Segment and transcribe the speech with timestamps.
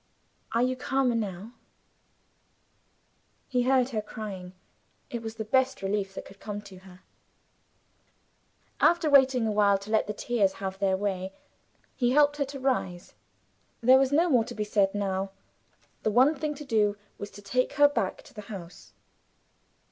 [0.53, 1.53] Are you calmer, now?"
[3.47, 4.53] He heard her crying:
[5.11, 7.01] it was the best relief that could come to her.
[8.79, 11.33] After waiting a while to let the tears have their way,
[11.95, 13.13] he helped her to rise.
[13.81, 15.33] There was no more to be said now.
[16.01, 18.93] The one thing to do was to take her back to the house.